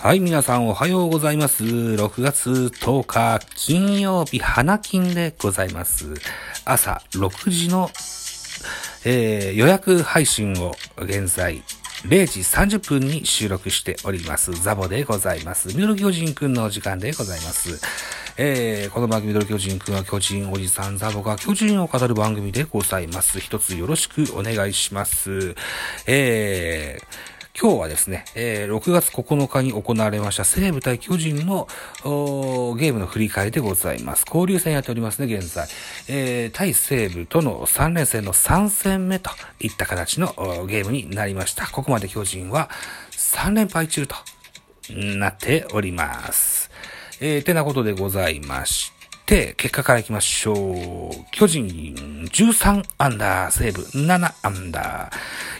[0.00, 1.64] はい、皆さんおはようございます。
[1.64, 6.14] 6月10日金曜日、花金でございます。
[6.64, 7.90] 朝6時の、
[9.04, 11.64] えー予約配信を現在
[12.04, 14.52] 0時30分に収録しております。
[14.62, 15.76] ザボでございます。
[15.76, 17.80] ミドル巨人くんのお時間でございます。
[18.36, 23.40] えーこの番組ミドル巨人くんは巨人おじさんザボが巨人を語る番組でございます。
[23.40, 25.56] 一つよろしくお願いします。
[26.06, 34.24] えー今日はですね、えー6月9日に行われました西武対巨人のーゲームの振り返りでございます。
[34.28, 35.66] 交流戦やっておりますね、現在。
[36.08, 40.28] えー対西武との3連戦の3戦目といった形の
[40.68, 41.66] ゲームになりました。
[41.66, 42.70] ここまで巨人は
[43.10, 44.14] 3連敗中と
[44.94, 46.70] なっております。
[47.20, 48.97] えー、てなことでございまして、
[49.28, 50.56] 結果からいきましょう。
[51.32, 51.94] 巨人
[52.32, 55.10] 13アンダー、西武7アンダ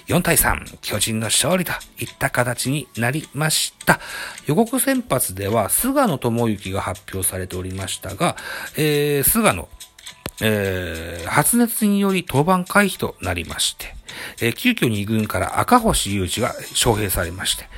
[0.07, 4.01] ー、4対3、巨人の勝利といった形になりました。
[4.47, 8.37] 予告先発では、菅野智之が発表されておりましたが、
[8.79, 9.69] えー、菅野、
[10.41, 13.98] えー発熱により登板回避となりまして、
[14.41, 17.69] えー急遽2軍から赤星雄二が招聘されまして、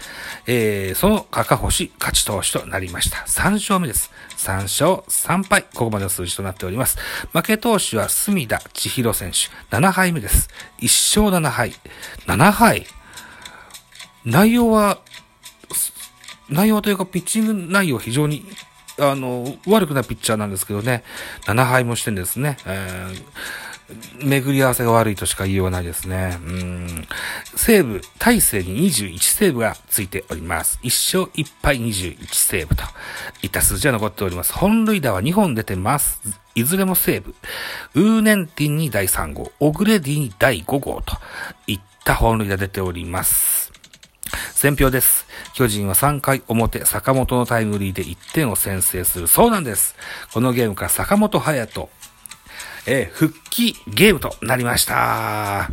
[0.46, 3.18] えーその赤星勝ち投手となりました。
[3.18, 4.10] 3勝目です。
[4.38, 5.62] 3勝3敗。
[5.74, 6.98] ここまでの数字となっております。
[7.32, 9.76] 負け投手は隅田千尋選手。
[9.76, 10.48] 7敗目です。
[10.80, 11.74] 1勝7敗。
[12.26, 12.86] 7敗。
[14.24, 14.98] 内容は、
[16.48, 18.44] 内容というか、ピッチング内容非常に、
[18.98, 21.04] あの、悪くないピッチャーなんですけどね、
[21.46, 22.58] 7敗もしてんですね。
[22.66, 23.24] えー
[24.22, 26.38] 巡り合わせが悪いとしか言いようがないですね。
[26.44, 27.08] うん。
[27.56, 30.78] 西武、大勢に21セーブがついております。
[30.82, 32.84] 1勝1敗21セーブと
[33.42, 34.52] いった数字が残っております。
[34.52, 36.20] 本塁打は2本出てます。
[36.54, 37.34] いずれも西武。
[37.94, 41.16] ウーネンティンに第3号、オグレディに第5号と
[41.66, 43.70] いった本塁打出ております。
[44.54, 45.26] 選票です。
[45.54, 49.26] 巨人は3回表、坂本のタイムリーで1点を先制する。
[49.26, 49.96] そうなんです。
[50.32, 51.88] このゲームから坂本隼人、
[52.86, 55.70] えー復帰ゲームとなりました。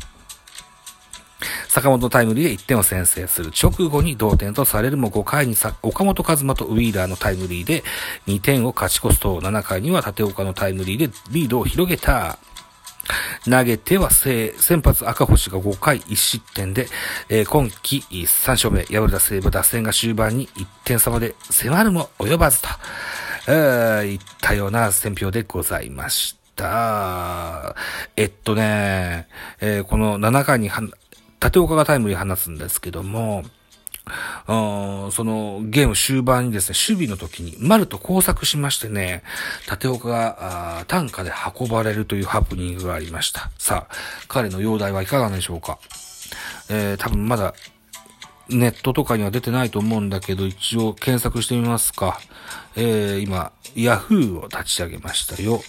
[1.68, 7.84] 坂本タイムリーで1点を先制する直後に同点とされるも5回にさ岡本和真とウィーラーのタイムリーで
[8.26, 12.40] 2点を勝ち越すと7回には立岡のタイムリーでリードを広げた。
[13.50, 14.54] 投げては先
[14.84, 16.88] 発赤星が5回1失点で、
[17.30, 22.68] えー今季3勝目、敗れた西武打線が終盤に1点差まで迫るも及ばずと、
[23.48, 26.47] えーいったような選評でございました。
[28.16, 29.28] えっとね、
[29.60, 30.82] えーこの7回には
[31.44, 33.44] 立岡がタイムリー放つんですけども、
[34.46, 39.24] あそのゲーム終盤にですね、守備の時に丸と交錯しましてね、
[39.70, 43.52] 立岡があー担架で運ばれるというハプニングがありました。
[43.58, 43.96] さあ、
[44.28, 45.80] 彼の容体はいかがでしょうか
[46.70, 47.54] えー多分まだ
[48.50, 52.20] ネットとかには出てないと思うんだけど、一応検索してみますか。
[52.76, 55.62] えー今、ヤフーを立ち上げましたよ。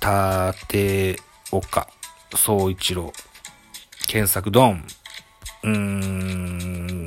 [0.00, 1.16] 立
[1.50, 1.88] 岡
[2.34, 3.12] 総一郎。
[4.06, 4.84] 検索ドン。
[5.64, 6.98] うーん。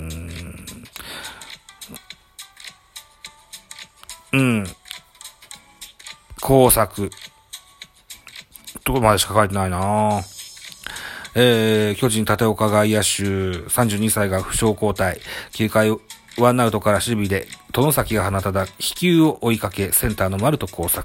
[4.33, 4.67] うん。
[6.41, 7.09] 工作。
[8.83, 10.21] とこまでしか書いてないな
[11.33, 13.23] えー、巨人立岡外野手、
[13.69, 15.19] 32歳が負傷交代。
[15.51, 15.97] 9回、
[16.37, 21.03] ワンアウトから守備で、殿崎が放ただ、飛球を追いかけ、センターの丸と交錯。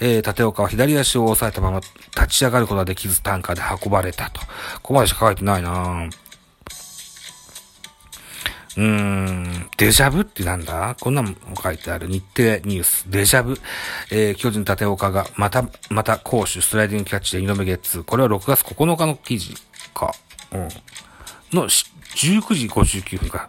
[0.00, 1.80] えー、立岡は左足を押さえたまま、
[2.16, 4.40] 立ち上がることができず、担架で運ばれたと。
[4.40, 4.46] こ
[4.82, 6.08] こまでしか書いてないな
[8.74, 10.96] うーん、デジャブってなんだ？
[10.98, 12.08] こんなんも書いてある。
[12.08, 13.04] 日程ニュース。
[13.10, 13.60] デジャブ。
[14.10, 18.02] えー、巨人立岡が、また、また、攻守スライディングキャッチで2度目ゲッツー。
[18.02, 19.54] これは6月9日の記事
[19.92, 20.14] か。
[20.52, 20.68] うん。
[21.52, 23.48] のし、19時59分か。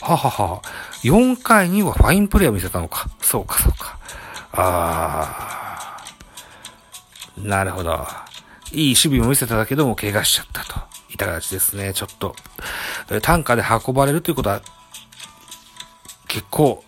[0.00, 0.62] ははは。
[1.02, 3.08] 4回にはファインプレーを見せたのか。
[3.20, 3.98] そうか、そうか。
[4.52, 7.46] あー。
[7.46, 8.06] なるほど。
[8.72, 10.80] いい守備も見せただけども、怪我しちゃったと。
[11.10, 11.92] いた形ですね。
[11.94, 12.34] ちょっと、
[13.10, 14.60] えー担架で運ばれるということは、
[16.26, 16.84] 結構、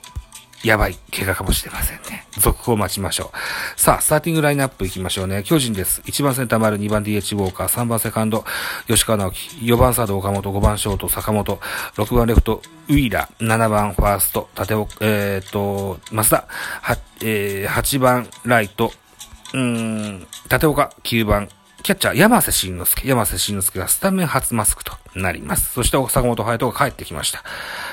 [0.65, 2.27] やばい怪我かもしれませんね。
[2.39, 3.81] 続報待ちましょう。
[3.81, 5.43] さあ、スターティングラインナップ行きましょうね。
[5.43, 6.03] 巨人です。
[6.03, 8.45] 1番センター丸、2番 DH ウォーカー、3番セカンド、
[8.87, 11.59] 吉川直樹、4番サード岡本、5番ショート、坂本、
[11.97, 18.93] 6番レフト、ウィーラー、7番ファースト、立岡、えー、っと、増田、は、えー、8番ライト、
[19.55, 21.49] うん、立岡、9番、
[21.83, 23.09] キャッチャー、山瀬慎之介。
[23.09, 25.73] 山瀬慎之介がスタメン初マスクとなります。
[25.73, 27.43] そして、坂本隼人が帰ってきました。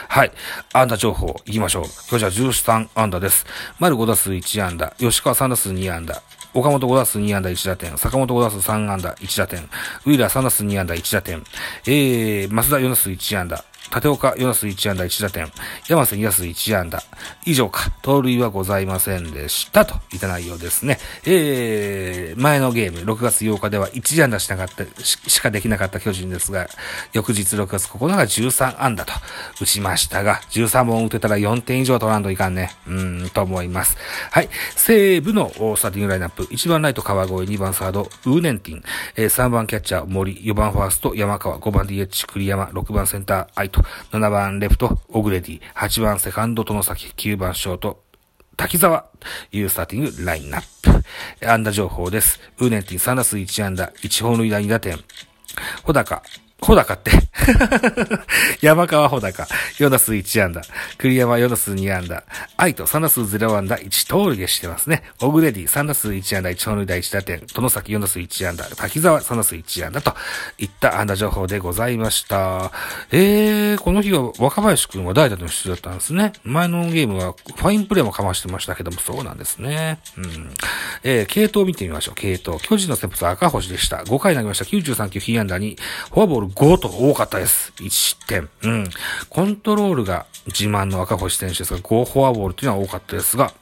[0.10, 0.32] はい。
[0.74, 1.84] 安打情報、行きましょう。
[2.10, 3.46] 巨人は13安打です。
[3.80, 4.94] 丸5打数1安打。
[4.98, 6.22] 吉川3打数2安打。
[6.54, 7.98] 岡本5打数2安打1打点。
[7.98, 9.64] 坂本5打数3安打1打点。
[10.06, 11.44] ウィーラー3打数2安打1打点。
[11.86, 13.64] えー、増田4打数1安打。
[13.94, 15.52] 立岡4打数1安打1打点。
[15.88, 17.02] 山瀬2打数1安打。
[17.46, 17.92] 以上か。
[18.02, 19.86] 盗塁はございませんでした。
[19.86, 21.00] といった内容ですね。
[21.26, 26.68] えー、前のゲーム、6月8日では1安打しなかった、ししかできなかった巨人ですが、
[27.14, 29.14] 翌日6月9日が13安打と
[29.62, 32.72] 打ちましたが、13本打てたら4点以上取らんといかんね。
[32.88, 33.98] うーん、と思います。
[34.32, 34.50] はい。
[34.76, 36.44] 西武のスターティングラインナップ。
[36.44, 38.84] 1番ライト川越、2番サード、ウーネンティン、
[39.16, 43.77] えー、3番キャッチャー森、4番ファースト山川、5番 DH 栗山、6番センター愛斗、
[44.12, 48.04] 7番レフト、オグレディ、8番セカンド、殿崎、9番ショート、
[48.56, 49.06] 滝沢、
[49.52, 50.64] いうスターティングラインナッ
[51.42, 51.48] プ。
[51.48, 52.40] 安打情報です。
[52.58, 54.98] ウーネンティン3打数1安打、1本塁打2打点。
[55.84, 56.24] 穂高、
[56.62, 57.12] 穂高って。
[58.62, 59.44] 山川穂高、
[59.78, 60.62] 4打数1安打。
[60.98, 62.24] 栗山4打数2安打。
[62.58, 65.04] 愛と3打数0安打、1盗塁してますね。
[65.22, 67.42] オグレディ3打数1安打、1本塁打1打点。
[67.54, 68.66] 殿崎4打数1安打。
[68.76, 70.16] 滝沢3打数1安打と
[70.58, 72.72] いった安打情報でございました。
[73.12, 76.34] えー、この日は若林くんは代打の出場だったんですね。
[76.44, 80.00] 前のゲームはファインプレーもかましてましたけども、そうなんですね。
[80.18, 80.50] うん。
[81.04, 82.16] えー、系統を見てみましょう。
[82.16, 82.60] 系統。
[82.60, 83.98] 巨人の先発は赤星でした。
[83.98, 84.66] 5回投げました。
[84.66, 85.78] 93球、被安打に、
[86.10, 87.74] フォアボール5とか多かったです。
[87.78, 88.50] 1失点。
[88.64, 88.90] うん。
[89.30, 93.54] コントロールが自慢の赤星選手ですが、5フォアボールというのは多かったですが、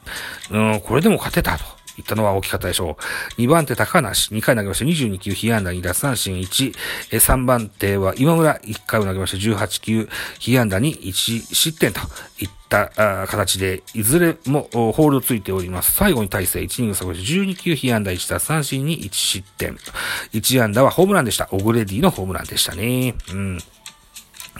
[0.50, 1.75] うん、これでも勝てたと。
[1.98, 2.96] いったのは大きかったでしょ
[3.38, 3.40] う。
[3.40, 4.84] 2番手高梨、2回投げました。
[4.84, 6.74] 22球、被安打2奪三振1。
[7.12, 9.36] え3番手は今村、1回を投げました。
[9.36, 10.08] 18球、
[10.38, 11.12] 被安打に1
[11.54, 12.00] 失点と
[12.38, 15.92] いった形で、いずれもホールドついております。
[15.92, 19.78] 最後に大勢1人下げし12球、被安打1奪三振に1失点。
[20.32, 21.48] 1安打はホームランでした。
[21.52, 23.14] オグレディのホームランでしたね。
[23.32, 23.58] うん。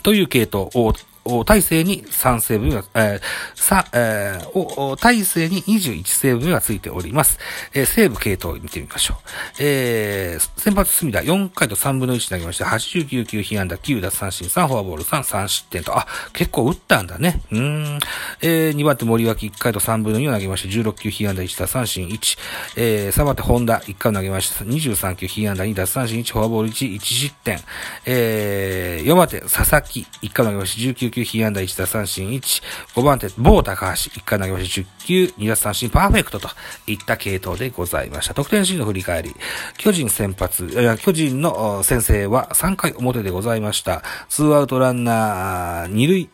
[0.03, 0.93] という系統を、
[1.27, 3.21] お大勢に3成分が、えー、
[3.55, 7.39] さ、えー、お、お大勢に21成分がついております。
[7.73, 9.17] えー、西部系統を見てみましょう。
[9.59, 17.41] えー、先発隅田4回と3分の1投げまして、89球被安打9奪三振3フォアボール3、3失点と、あ、結構打ったんだね。
[17.51, 17.99] うん。
[18.41, 22.37] えー、2番手森脇1回と3分の2を投げまして、16球被安打1奪三振1。
[22.77, 27.59] えー、3番手本田1回を投げまして、23球被安打2奪三振1、フォアボール1、1失点。
[28.05, 32.63] えー、4番手佐々木1回を投げまして、19球被安打1奪三振1。
[32.95, 36.49] 5番手某高橋1回投げまして、10球2奪三振パーフェクトと
[36.87, 38.33] いった系統でございました。
[38.33, 39.35] 得点シーンの振り返り。
[39.77, 44.03] 巨人先発、いや巨人の先制は3回表でございました。
[44.29, 46.29] ツーアウトランナー2塁、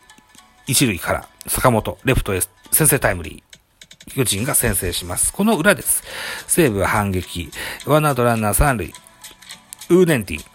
[0.68, 2.40] 1塁から坂本、レフトへ
[2.70, 4.14] 先制タイムリー。
[4.14, 5.32] 巨人が先制します。
[5.32, 6.02] この裏です。
[6.46, 7.50] 西武は反撃。
[7.86, 8.92] ワンアウトランナー3塁。
[9.90, 10.53] ウーネンティン。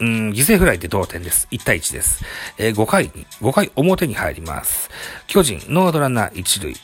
[0.00, 1.46] うん、犠牲フライで同点です。
[1.50, 2.24] 1対1です。
[2.56, 4.90] えー5回に、5回表に入ります。
[5.26, 6.74] 巨人、ノーアウトランナー1塁。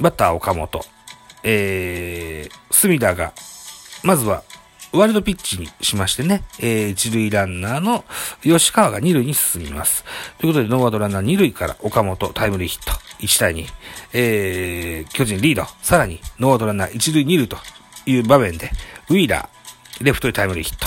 [0.00, 0.84] バッター岡本。
[1.42, 3.32] えー、隅田が、
[4.04, 4.42] まずは、
[4.92, 8.04] ワイルドピッチにしましてね、えー、一塁ランナーの
[8.42, 10.04] 吉川が二塁に進みます。
[10.38, 12.92] ということで、ノーアウトランナー二塁から岡本タイムリーヒット。
[13.20, 13.66] 1対2。
[14.12, 15.64] えー、巨人リード。
[15.80, 17.56] さらに、ノーアウトランナー一塁二塁と
[18.04, 18.70] いう場面で、
[19.08, 20.86] ウィーラー、レフトにタイムリーヒット。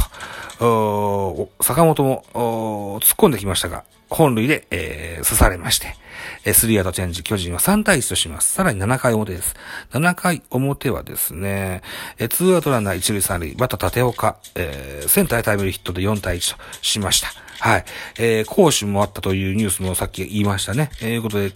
[0.60, 5.96] 坂本も突っ込んできましたが、本塁で、えー、刺されまして、
[6.44, 8.51] えースリーアウトチェンジ、巨人は3対1とします。
[8.51, 9.56] さらに7回表です。
[9.92, 11.82] 7回表はですね、
[12.18, 17.30] えー、ツーアウトランナー1塁3塁、バッター立岡、えー、センターへタイムリーヒットで4対1としました。
[17.60, 17.86] はい。
[18.18, 20.89] えー、講師もあったというニュースもさっき言いましたね。
[21.01, 21.51] えー、いうことで、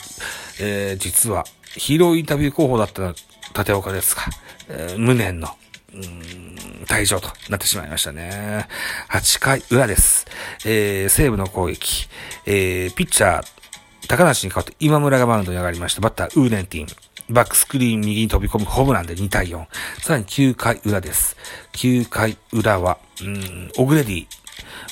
[0.62, 1.46] えー、実は、
[1.76, 3.14] ヒーローインタビュー候補だった
[3.58, 4.24] 立岡ですが、
[4.70, 5.50] えー、無念の、
[5.94, 8.68] うーん退場となってしまいましたね。
[9.10, 10.26] 8回裏です。
[10.66, 12.08] えー、西武の攻撃。
[12.46, 16.02] えー、ピッチャー、高梨に代わって今村がマウンドに上がりました。
[16.02, 16.88] バッター、ウーネンティン。
[17.30, 19.66] バックスクリーン右に飛び込むホームランで2対4。
[20.02, 21.38] さらに9回裏です。
[21.74, 24.28] 9回裏は、うーん、オグレディ。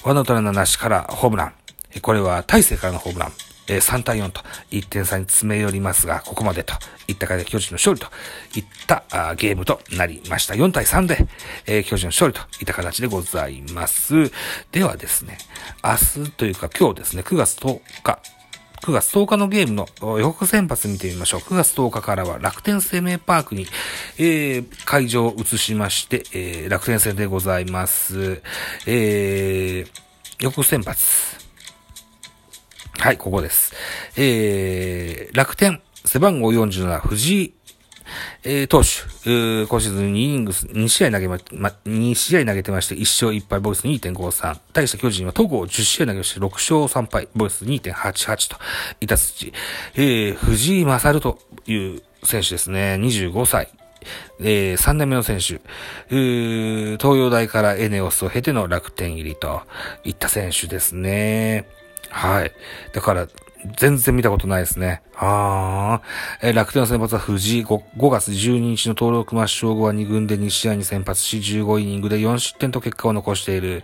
[0.04, 1.54] ワンアウトランナなしからホームラン。
[2.02, 3.32] これは大勢からのホームラン。
[3.68, 4.42] えー3対4と
[4.72, 6.74] 1点差に詰め寄りますが、ここまでと
[7.08, 8.08] いった形で巨人の勝利と
[8.58, 10.54] いったあゲームとなりました。
[10.54, 11.28] 4対3で、
[11.66, 14.32] えー巨人の勝利といった形でございます。
[14.72, 15.38] ではですね、
[15.84, 18.20] 明日というか今日ですね、9月10日、
[18.82, 21.40] 9月10日のゲームの予告先発見てみましょう。
[21.42, 23.68] 9月10日からは楽天生命パークに、
[24.18, 28.42] えー、会場を移しまして、えー、楽天戦でございます。
[28.88, 31.41] えー、予告先発。
[33.02, 33.74] はい、ここです。
[34.16, 37.54] えー、楽天、背番号47、藤井、
[38.44, 38.88] えー、投手、
[39.28, 44.60] うー今シーズン2イニングス、2試合投げま、ま、2試合投げてまして、1勝1敗、ボイス2.53。
[44.74, 48.58] 対して巨人は戸郷10試合投げまして、6勝3敗、ボイス2.88と、
[49.00, 49.54] いた数値。
[49.96, 53.00] えー、藤井勝という選手ですね。
[53.02, 53.70] 25歳。
[54.40, 55.56] えー、3年目の選手。
[55.56, 59.64] うー東洋大からエネオスを経ての楽天入りと
[60.04, 61.81] いった選手ですね。
[62.12, 62.52] はい。
[62.94, 63.28] だから、
[63.78, 65.02] 全然見たことないですね。
[65.16, 66.02] ああ。
[66.42, 73.84] え楽天の先発は藤井 5, 5月12日の登録抹消後は2軍で2試合に先発し15イニングで4失点と結果を残している。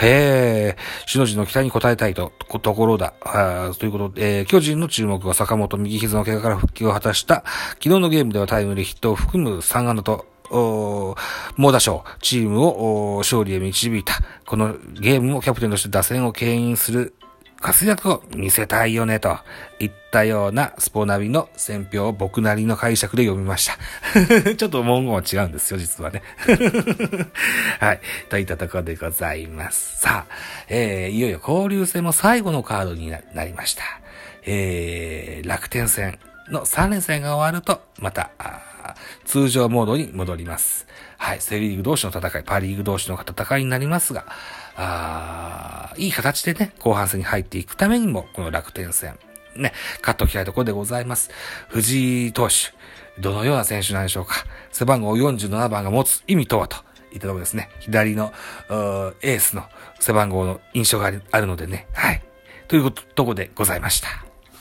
[0.00, 0.76] へえ。
[1.06, 2.32] 首脳陣の期待に応えたいと、
[2.62, 3.12] ところだ。
[3.78, 7.44] ということで、えー巨人の注目は坂本右膝の怪我から復帰を果たした。
[7.74, 11.18] 昨日のゲームではタイムリーヒットを含む3安打と、おー
[11.56, 14.14] 猛打賞、チームを勝利へ導いた。
[14.46, 17.14] このゲームもキャプテンとして打線を牽引する
[17.60, 19.38] 活躍を見せたいよね、と
[19.80, 23.76] いったようなスポナビの選評を僕なりの解釈で読みました。
[24.54, 26.22] ちょっと文言は違うんですよ、実はね。
[27.80, 28.00] はい。
[28.28, 29.98] といったところでございます。
[29.98, 30.34] さあ、
[30.68, 33.82] えー、いよいよ交流戦も最後のカードになりました。
[34.44, 38.30] えー、楽天戦の3連戦が終わると、また、
[39.24, 40.86] 通常モードに戻ります。
[41.18, 41.40] はい。
[41.40, 44.26] セリーグ同士の戦い、パーリーグ同士の戦いになりますが、
[44.76, 49.18] あいい形でね、後半戦に入っていくためにも、この楽天戦、
[49.56, 51.30] ね、勝っておきたいところでございます。
[51.68, 52.54] 藤井投手、
[53.20, 54.46] どのような選手なんでしょうか。
[54.70, 56.76] 背番号47番が持つ意味とはと
[57.12, 57.70] いったところですね。
[57.80, 59.64] 左の、ーエースの
[59.98, 61.88] 背番号の印象があるのでね。
[61.92, 62.22] はい。
[62.68, 64.27] ということ、とこでございました。